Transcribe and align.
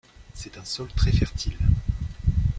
C'est 0.33 0.57
un 0.57 0.65
sol 0.65 0.87
très 0.95 1.11
fertile. 1.11 1.59